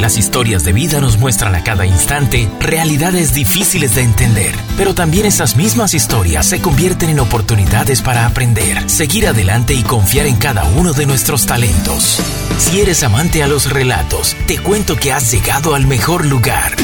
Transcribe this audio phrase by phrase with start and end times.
[0.00, 5.26] Las historias de vida nos muestran a cada instante realidades difíciles de entender, pero también
[5.26, 10.64] esas mismas historias se convierten en oportunidades para aprender, seguir adelante y confiar en cada
[10.64, 12.18] uno de nuestros talentos.
[12.56, 16.74] Si eres amante a los relatos, te cuento que has llegado al mejor lugar.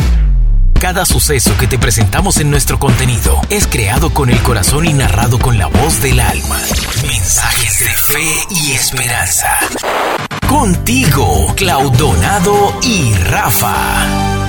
[0.79, 5.39] Cada suceso que te presentamos en nuestro contenido es creado con el corazón y narrado
[5.39, 6.61] con la voz del alma.
[7.03, 9.49] Mensajes de fe y esperanza.
[10.59, 14.46] Contigo, Claudonado y Rafa.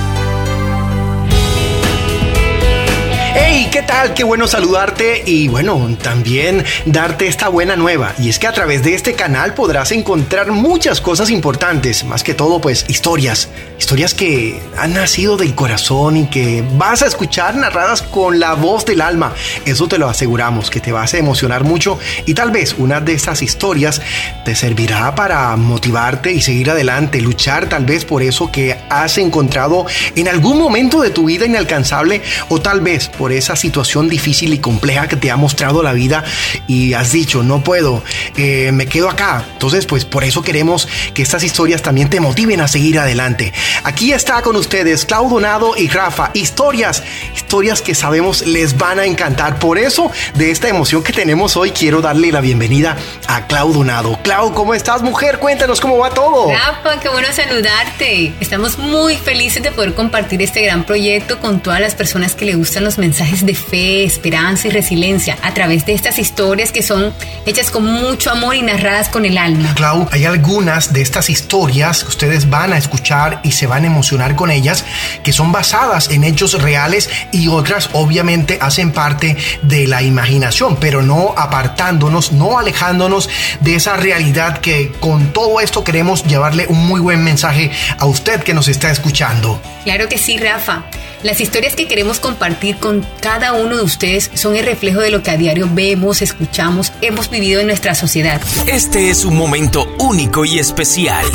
[3.34, 4.14] Hey, ¿qué tal?
[4.14, 8.14] Qué bueno saludarte y bueno, también darte esta buena nueva.
[8.18, 12.32] Y es que a través de este canal podrás encontrar muchas cosas importantes, más que
[12.32, 18.00] todo pues historias, historias que han nacido del corazón y que vas a escuchar narradas
[18.00, 19.34] con la voz del alma.
[19.66, 23.12] Eso te lo aseguramos, que te vas a emocionar mucho y tal vez una de
[23.12, 24.00] esas historias
[24.44, 29.84] te servirá para motivarte y seguir adelante, luchar tal vez por eso que has encontrado
[30.16, 34.58] en algún momento de tu vida inalcanzable o tal vez por esa situación difícil y
[34.58, 36.24] compleja que te ha mostrado la vida
[36.66, 38.02] y has dicho, no puedo,
[38.36, 39.44] eh, me quedo acá.
[39.52, 43.52] Entonces, pues por eso queremos que estas historias también te motiven a seguir adelante.
[43.84, 46.30] Aquí está con ustedes Clau Donado y Rafa.
[46.34, 47.02] Historias,
[47.34, 49.58] historias que sabemos les van a encantar.
[49.58, 54.18] Por eso, de esta emoción que tenemos hoy, quiero darle la bienvenida a Clau Donado.
[54.22, 55.38] Clau, ¿cómo estás, mujer?
[55.38, 56.50] Cuéntanos cómo va todo.
[56.50, 58.32] Rafa, qué bueno saludarte.
[58.40, 62.54] Estamos muy felices de poder compartir este gran proyecto con todas las personas que le
[62.54, 66.82] gustan los mensajes mensajes de fe, esperanza y resiliencia a través de estas historias que
[66.82, 67.14] son
[67.46, 69.72] hechas con mucho amor y narradas con el alma.
[69.74, 73.86] Clau, hay algunas de estas historias que ustedes van a escuchar y se van a
[73.86, 74.84] emocionar con ellas,
[75.22, 81.00] que son basadas en hechos reales y otras obviamente hacen parte de la imaginación, pero
[81.00, 87.00] no apartándonos, no alejándonos de esa realidad que con todo esto queremos llevarle un muy
[87.00, 89.62] buen mensaje a usted que nos está escuchando.
[89.84, 90.84] Claro que sí, Rafa.
[91.22, 95.22] Las historias que queremos compartir con cada uno de ustedes son el reflejo de lo
[95.22, 98.40] que a diario vemos, escuchamos, hemos vivido en nuestra sociedad.
[98.66, 101.26] Este es un momento único y especial.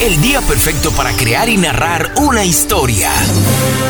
[0.00, 3.12] El día perfecto para crear y narrar una historia.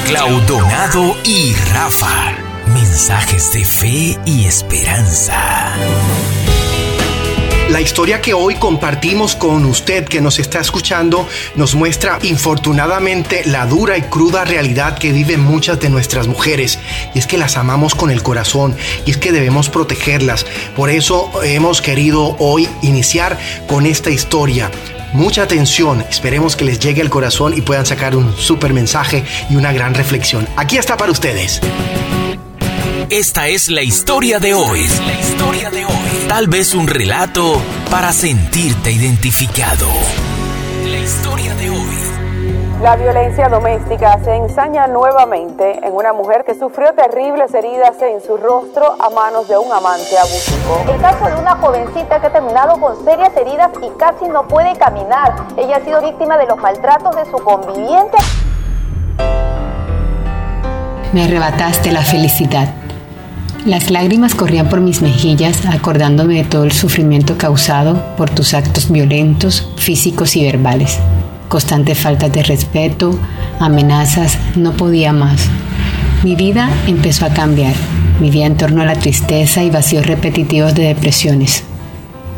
[0.07, 2.37] Claudonado y Rafa.
[2.67, 5.75] Mensajes de fe y esperanza.
[7.75, 11.27] La historia que hoy compartimos con usted que nos está escuchando
[11.57, 16.79] nos muestra infortunadamente la dura y cruda realidad que viven muchas de nuestras mujeres
[17.15, 20.47] y es que las amamos con el corazón y es que debemos protegerlas.
[20.77, 23.37] Por eso hemos querido hoy iniciar
[23.67, 24.71] con esta historia.
[25.13, 29.57] Mucha atención, esperemos que les llegue al corazón y puedan sacar un súper mensaje y
[29.57, 30.47] una gran reflexión.
[30.55, 31.61] Aquí está para ustedes.
[33.11, 34.81] Esta es la historia de hoy.
[35.07, 36.27] la historia de hoy.
[36.27, 37.61] Tal vez un relato
[37.91, 39.87] para sentirte identificado.
[40.87, 41.99] La historia de hoy.
[42.83, 48.39] La violencia doméstica se ensaña nuevamente en una mujer que sufrió terribles heridas en su
[48.39, 50.85] rostro a manos de un amante abusivo.
[50.91, 54.77] El caso de una jovencita que ha terminado con serias heridas y casi no puede
[54.79, 55.35] caminar.
[55.59, 58.17] Ella ha sido víctima de los maltratos de su conviviente.
[61.13, 62.84] Me arrebataste la felicidad
[63.65, 68.91] las lágrimas corrían por mis mejillas acordándome de todo el sufrimiento causado por tus actos
[68.91, 70.99] violentos, físicos y verbales.
[71.49, 73.19] Constantes faltas de respeto,
[73.61, 75.49] amenazas, no podía más.
[76.23, 77.75] Mi vida empezó a cambiar.
[78.21, 81.65] Vivía en torno a la tristeza y vacíos repetitivos de depresiones.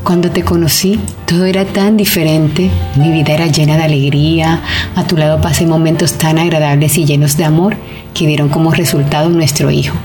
[0.05, 4.63] Cuando te conocí, todo era tan diferente, mi vida era llena de alegría,
[4.95, 7.77] a tu lado pasé momentos tan agradables y llenos de amor
[8.15, 9.97] que dieron como resultado nuestro hijo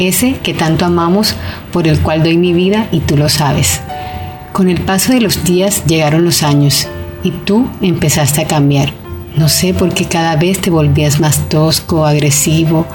[0.00, 1.34] ese que tanto amamos,
[1.72, 3.80] por el cual doy mi vida y tú lo sabes.
[4.52, 6.88] Con el paso de los días llegaron los años
[7.22, 8.92] y tú empezaste a cambiar.
[9.36, 12.86] No sé por qué cada vez te volvías más tosco, agresivo,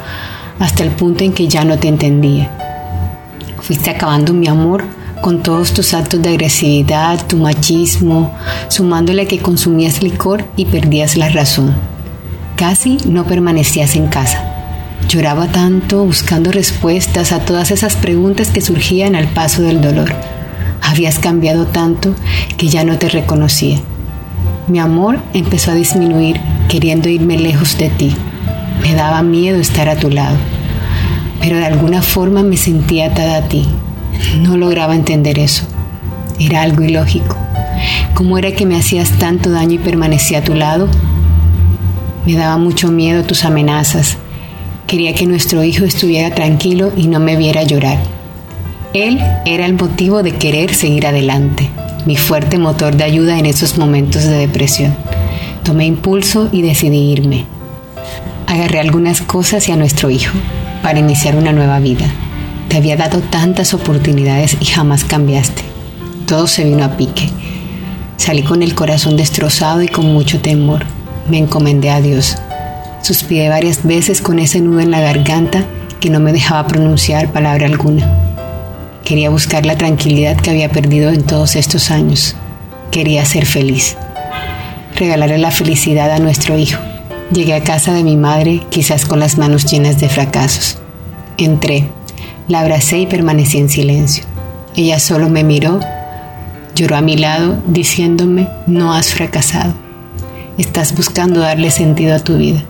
[0.60, 2.52] hasta el punto en que ya no te entendía.
[3.62, 4.84] Fuiste acabando mi amor
[5.22, 8.32] con todos tus actos de agresividad, tu machismo,
[8.68, 11.74] sumándole que consumías licor y perdías la razón.
[12.58, 14.45] Casi no permanecías en casa.
[15.16, 20.14] Lloraba tanto buscando respuestas a todas esas preguntas que surgían al paso del dolor.
[20.82, 22.14] Habías cambiado tanto
[22.58, 23.80] que ya no te reconocía.
[24.68, 28.14] Mi amor empezó a disminuir queriendo irme lejos de ti.
[28.82, 30.36] Me daba miedo estar a tu lado,
[31.40, 33.66] pero de alguna forma me sentía atada a ti.
[34.42, 35.66] No lograba entender eso.
[36.42, 37.38] Era algo ilógico.
[38.16, 40.90] ¿Cómo era que me hacías tanto daño y permanecía a tu lado?
[42.26, 44.18] Me daba mucho miedo tus amenazas,
[44.88, 47.98] Quería que nuestro hijo estuviera tranquilo y no me viera llorar.
[48.94, 51.70] Él era el motivo de querer seguir adelante,
[52.06, 54.96] mi fuerte motor de ayuda en esos momentos de depresión.
[55.64, 57.46] Tomé impulso y decidí irme.
[58.46, 60.38] Agarré algunas cosas y a nuestro hijo
[60.84, 62.06] para iniciar una nueva vida.
[62.70, 65.64] Te había dado tantas oportunidades y jamás cambiaste.
[66.28, 67.30] Todo se vino a pique.
[68.18, 70.86] Salí con el corazón destrozado y con mucho temor.
[71.28, 72.38] Me encomendé a Dios.
[73.06, 75.64] Suspiré varias veces con ese nudo en la garganta
[76.00, 78.04] que no me dejaba pronunciar palabra alguna.
[79.04, 82.36] Quería buscar la tranquilidad que había perdido en todos estos años.
[82.90, 83.96] Quería ser feliz.
[84.96, 86.82] Regalarle la felicidad a nuestro hijo.
[87.32, 90.80] Llegué a casa de mi madre, quizás con las manos llenas de fracasos.
[91.38, 91.88] Entré,
[92.48, 94.24] la abracé y permanecí en silencio.
[94.76, 95.80] Ella solo me miró,
[96.74, 99.76] lloró a mi lado, diciéndome, no has fracasado.
[100.58, 102.64] Estás buscando darle sentido a tu vida.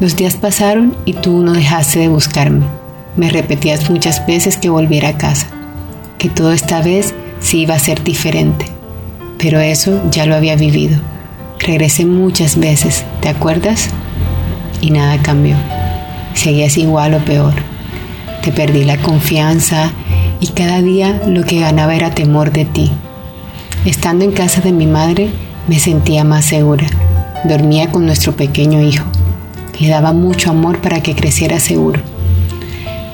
[0.00, 2.66] Los días pasaron y tú no dejaste de buscarme.
[3.16, 5.46] Me repetías muchas veces que volviera a casa,
[6.18, 8.66] que todo esta vez sí iba a ser diferente.
[9.38, 10.98] Pero eso ya lo había vivido.
[11.60, 13.90] Regresé muchas veces, ¿te acuerdas?
[14.80, 15.56] Y nada cambió.
[16.34, 17.54] Seguías igual o peor.
[18.42, 19.92] Te perdí la confianza
[20.40, 22.90] y cada día lo que ganaba era temor de ti.
[23.84, 25.30] Estando en casa de mi madre
[25.68, 26.86] me sentía más segura.
[27.44, 29.04] Dormía con nuestro pequeño hijo.
[29.80, 32.00] Le daba mucho amor para que creciera seguro.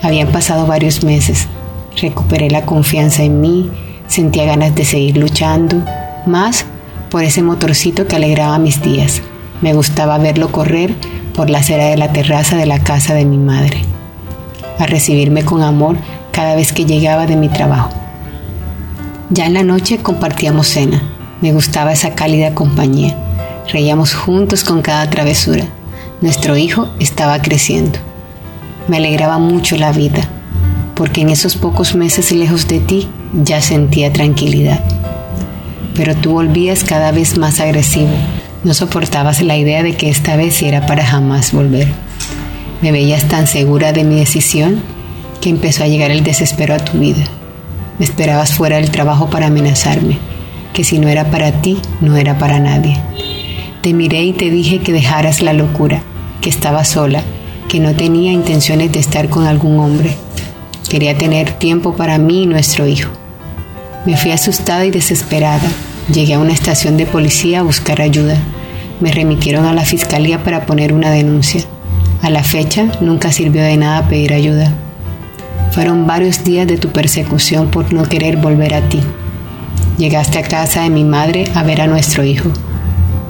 [0.03, 1.49] Habían pasado varios meses.
[1.97, 3.71] Recuperé la confianza en mí,
[4.09, 5.83] sentía ganas de seguir luchando,
[6.27, 6.65] más
[7.11, 9.23] por ese motorcito que alegraba mis días.
[9.61, 10.95] Me gustaba verlo correr
[11.35, 13.83] por la acera de la terraza de la casa de mi madre,
[14.79, 15.97] a recibirme con amor
[16.33, 17.91] cada vez que llegaba de mi trabajo.
[19.31, 21.03] Ya en la noche compartíamos cena.
[21.41, 23.17] Me gustaba esa cálida compañía.
[23.73, 25.65] Reíamos juntos con cada travesura.
[26.21, 27.99] Nuestro hijo estaba creciendo.
[28.89, 30.21] Me alegraba mucho la vida,
[30.95, 33.09] porque en esos pocos meses lejos de ti
[33.43, 34.85] ya sentía tranquilidad.
[35.95, 38.11] Pero tú volvías cada vez más agresivo.
[38.65, 41.89] No soportabas la idea de que esta vez era para jamás volver.
[42.83, 44.83] Me veías tan segura de mi decisión
[45.41, 47.25] que empezó a llegar el desespero a tu vida.
[47.99, 50.19] Me esperabas fuera del trabajo para amenazarme,
[50.75, 52.99] que si no era para ti, no era para nadie.
[53.83, 56.03] Te miré y te dije que dejaras la locura,
[56.43, 57.23] que estaba sola,
[57.71, 60.15] que no tenía intenciones de estar con algún hombre.
[60.91, 63.11] Quería tener tiempo para mí y nuestro hijo.
[64.05, 65.67] Me fui asustada y desesperada.
[66.13, 68.37] Llegué a una estación de policía a buscar ayuda.
[69.01, 71.63] Me remitieron a la fiscalía para poner una denuncia.
[72.21, 74.75] A la fecha nunca sirvió de nada pedir ayuda.
[75.73, 79.01] Fueron varios días de tu persecución por no querer volver a ti.
[79.97, 82.51] Llegaste a casa de mi madre a ver a nuestro hijo.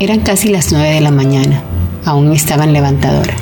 [0.01, 1.63] Eran casi las nueve de la mañana
[2.07, 3.35] aún estaba en levantadora.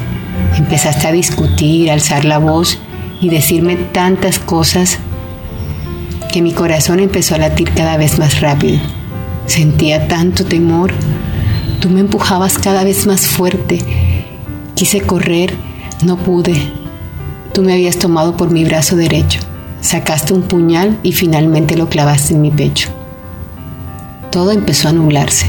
[0.56, 2.80] Empezaste a discutir, alzar la voz
[3.20, 4.98] y decirme tantas cosas
[6.32, 8.80] que mi corazón empezó a latir cada vez más rápido.
[9.46, 10.92] Sentía tanto temor.
[11.78, 13.78] Tú me empujabas cada vez más fuerte.
[14.74, 15.54] Quise correr,
[16.04, 16.72] no pude.
[17.54, 19.38] Tú me habías tomado por mi brazo derecho.
[19.80, 22.88] Sacaste un puñal y finalmente lo clavaste en mi pecho.
[24.32, 25.46] Todo empezó a nublarse.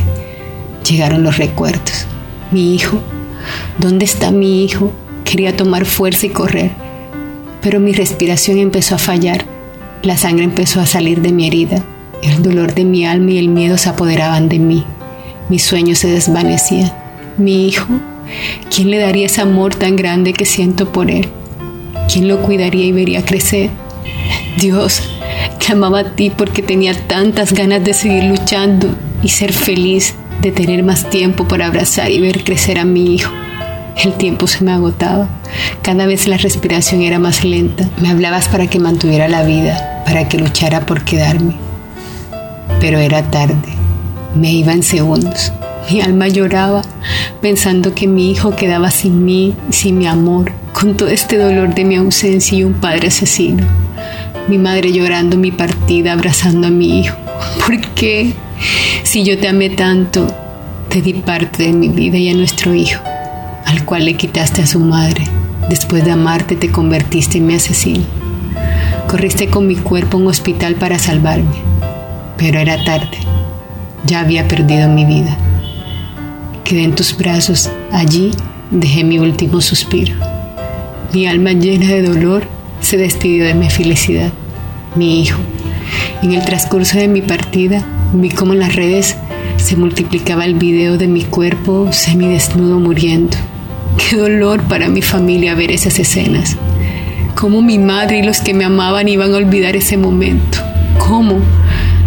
[0.89, 2.07] Llegaron los recuerdos.
[2.50, 3.00] Mi hijo,
[3.77, 4.91] ¿dónde está mi hijo?
[5.24, 6.71] Quería tomar fuerza y correr,
[7.62, 9.45] pero mi respiración empezó a fallar,
[10.01, 11.83] la sangre empezó a salir de mi herida,
[12.24, 14.83] el dolor de mi alma y el miedo se apoderaban de mí,
[15.47, 16.91] mis sueños se desvanecían.
[17.38, 17.88] Mi hijo,
[18.74, 21.27] ¿quién le daría ese amor tan grande que siento por él?
[22.12, 23.69] ¿Quién lo cuidaría y vería crecer?
[24.60, 25.03] Dios,
[25.60, 28.88] te amaba a ti porque tenía tantas ganas de seguir luchando
[29.22, 33.31] y ser feliz de tener más tiempo para abrazar y ver crecer a mi hijo.
[34.01, 35.27] El tiempo se me agotaba.
[35.81, 37.89] Cada vez la respiración era más lenta.
[38.01, 41.55] Me hablabas para que mantuviera la vida, para que luchara por quedarme.
[42.79, 43.74] Pero era tarde.
[44.36, 45.51] Me iba en segundos.
[45.91, 46.84] Mi alma lloraba
[47.41, 51.84] pensando que mi hijo quedaba sin mí, sin mi amor, con todo este dolor de
[51.84, 53.65] mi ausencia y un padre asesino.
[54.48, 57.15] Mi madre llorando mi partida, abrazando a mi hijo.
[57.65, 58.34] ¿Por qué?
[59.03, 60.27] Si yo te amé tanto,
[60.89, 63.01] te di parte de mi vida y a nuestro hijo,
[63.65, 65.24] al cual le quitaste a su madre.
[65.69, 68.05] Después de amarte te convertiste en mi asesino.
[69.08, 71.55] Corriste con mi cuerpo a un hospital para salvarme,
[72.38, 73.17] pero era tarde.
[74.05, 75.38] Ya había perdido mi vida.
[76.63, 78.31] Quedé en tus brazos, allí
[78.72, 80.15] dejé mi último suspiro.
[81.13, 82.43] Mi alma llena de dolor
[82.81, 84.31] se despidió de mi felicidad,
[84.96, 85.39] mi hijo.
[86.21, 89.15] En el transcurso de mi partida, Vi cómo en las redes
[89.57, 93.38] se multiplicaba el video de mi cuerpo semidesnudo muriendo.
[93.97, 96.57] Qué dolor para mi familia ver esas escenas.
[97.35, 100.57] Cómo mi madre y los que me amaban iban a olvidar ese momento.
[100.97, 101.39] Cómo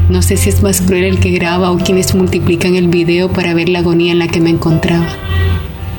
[0.09, 3.55] No sé si es más cruel el que graba o quienes multiplican el video para
[3.55, 5.07] ver la agonía en la que me encontraba.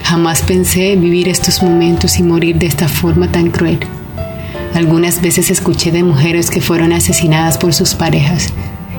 [0.03, 3.79] Jamás pensé vivir estos momentos y morir de esta forma tan cruel.
[4.75, 8.53] Algunas veces escuché de mujeres que fueron asesinadas por sus parejas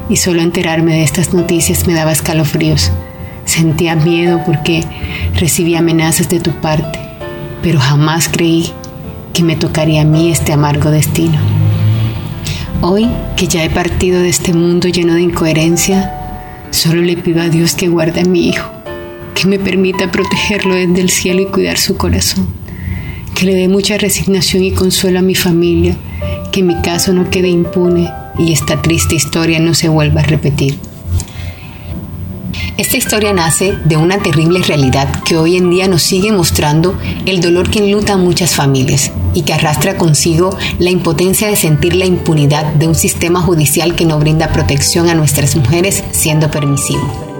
[0.08, 2.92] y solo enterarme de estas noticias me daba escalofríos.
[3.44, 4.84] Sentía miedo porque
[5.34, 6.98] recibí amenazas de tu parte,
[7.62, 8.70] pero jamás creí
[9.32, 11.38] que me tocaría a mí este amargo destino.
[12.80, 16.12] Hoy que ya he partido de este mundo lleno de incoherencia,
[16.70, 18.70] solo le pido a Dios que guarde a mi hijo,
[19.34, 22.46] que me permita protegerlo desde el cielo y cuidar su corazón,
[23.34, 25.96] que le dé mucha resignación y consuelo a mi familia,
[26.52, 30.78] que mi caso no quede impune y esta triste historia no se vuelva a repetir.
[32.76, 37.40] Esta historia nace de una terrible realidad que hoy en día nos sigue mostrando el
[37.40, 42.04] dolor que enluta a muchas familias y que arrastra consigo la impotencia de sentir la
[42.04, 47.34] impunidad de un sistema judicial que no brinda protección a nuestras mujeres siendo permisivo.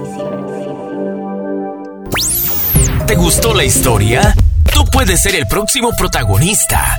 [3.07, 4.35] ¿Te gustó la historia?
[4.95, 6.95] Puedes ser el próximo protagonista.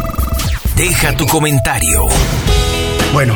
[0.77, 2.07] Deja tu comentario.
[3.15, 3.35] Bueno,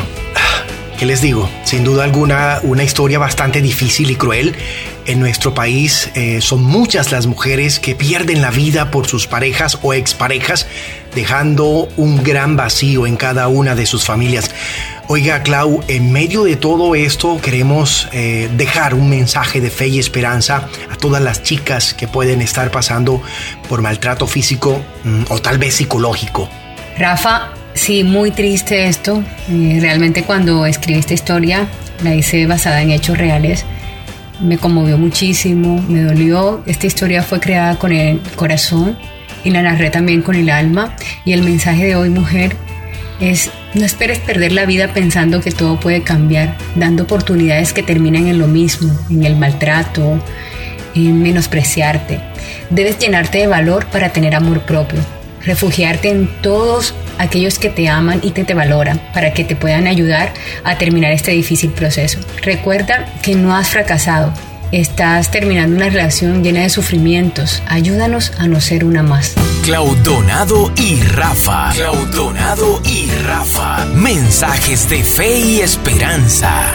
[0.99, 1.49] ¿qué les digo?
[1.63, 4.55] Sin duda alguna, una historia bastante difícil y cruel
[5.07, 9.79] en nuestro país eh, son muchas las mujeres que pierden la vida por sus parejas
[9.81, 10.67] o exparejas,
[11.15, 14.51] dejando un gran vacío en cada una de sus familias.
[15.07, 19.99] Oiga, Clau, en medio de todo esto queremos eh, dejar un mensaje de fe y
[19.99, 23.21] esperanza a todas las chicas que pueden estar pasando
[23.67, 26.49] por maltrato físico mm, o tal vez psicológico.
[26.97, 29.23] Rafa, sí, muy triste esto.
[29.49, 31.67] Eh, realmente cuando escribí esta historia
[32.03, 33.65] la hice basada en hechos reales
[34.41, 36.63] me conmovió muchísimo, me dolió.
[36.65, 38.97] Esta historia fue creada con el corazón
[39.43, 40.95] y la narré también con el alma.
[41.25, 42.55] Y el mensaje de hoy, mujer,
[43.19, 48.27] es no esperes perder la vida pensando que todo puede cambiar, dando oportunidades que terminan
[48.27, 50.21] en lo mismo, en el maltrato,
[50.95, 52.19] en menospreciarte.
[52.69, 54.99] Debes llenarte de valor para tener amor propio,
[55.43, 59.87] refugiarte en todos aquellos que te aman y que te valoran para que te puedan
[59.87, 62.19] ayudar a terminar este difícil proceso.
[62.41, 64.33] Recuerda que no has fracasado,
[64.71, 67.61] estás terminando una relación llena de sufrimientos.
[67.67, 69.35] Ayúdanos a no ser una más.
[69.63, 71.71] Claudonado y Rafa.
[71.73, 73.85] Claudonado y Rafa.
[73.93, 76.73] Mensajes de fe y esperanza.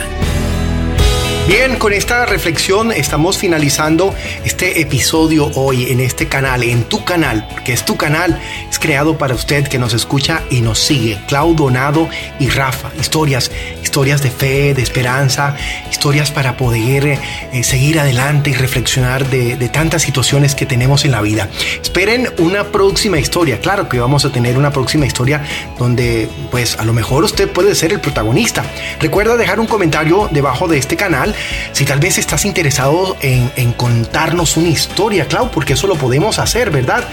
[1.47, 4.13] Bien, con esta reflexión estamos finalizando
[4.45, 9.17] este episodio hoy en este canal, en tu canal, que es tu canal, es creado
[9.17, 11.21] para usted que nos escucha y nos sigue.
[11.29, 12.09] Clau Donado
[12.41, 15.55] y Rafa, historias, historias de fe, de esperanza,
[15.89, 21.13] historias para poder eh, seguir adelante y reflexionar de, de tantas situaciones que tenemos en
[21.13, 21.49] la vida.
[21.81, 25.45] Esperen una próxima historia, claro que vamos a tener una próxima historia
[25.79, 28.65] donde pues a lo mejor usted puede ser el protagonista.
[28.99, 31.36] Recuerda dejar un comentario debajo de este canal
[31.73, 36.71] si tal vez estás interesado en, contarnos una historia, Clau, porque eso lo podemos hacer,
[36.71, 37.05] ¿verdad?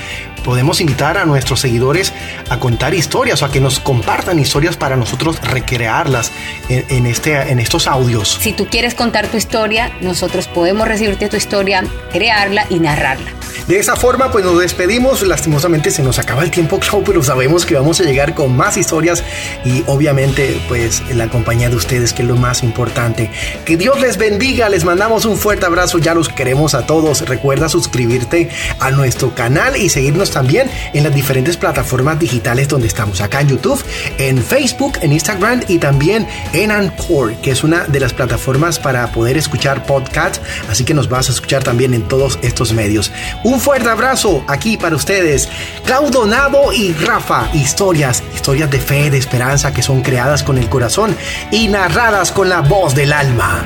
[0.44, 2.12] podemos invitar a nuestros seguidores
[2.50, 6.34] a contar historias o a que nos compartan historias para nosotros recrearlas
[6.68, 8.40] en, este, en estos audios.
[8.42, 13.43] Si tú quieres contar tu historia, nosotros podemos recibirte tu historia, crearla y narrarla.
[13.68, 15.22] De esa forma, pues nos despedimos.
[15.22, 19.24] Lastimosamente se nos acaba el tiempo, pero sabemos que vamos a llegar con más historias
[19.64, 23.32] y obviamente, pues la compañía de ustedes, que es lo más importante.
[23.66, 27.22] Que Dios les bendiga, les mandamos un fuerte abrazo, ya los queremos a todos.
[27.22, 33.22] Recuerda suscribirte a nuestro canal y seguirnos también en las diferentes plataformas digitales donde estamos,
[33.22, 33.84] acá en YouTube,
[34.18, 39.12] en Facebook, en Instagram y también en Anchor, que es una de las plataformas para
[39.12, 43.12] poder escuchar podcasts, así que nos vas a escuchar también en todos estos medios.
[43.60, 45.50] Fuerte abrazo aquí para ustedes,
[45.86, 51.16] Claudonado y Rafa, historias, historias de fe, de esperanza que son creadas con el corazón
[51.52, 53.66] y narradas con la voz del alma.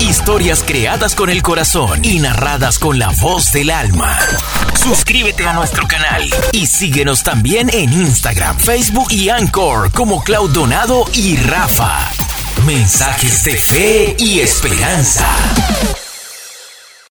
[0.00, 4.18] Historias creadas con el corazón y narradas con la voz del alma.
[4.80, 11.36] Suscríbete a nuestro canal y síguenos también en Instagram, Facebook y Anchor como Claudonado y
[11.36, 12.10] Rafa.
[12.66, 15.26] Mensajes de fe y esperanza.